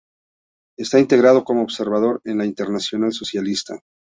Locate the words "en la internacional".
2.25-3.13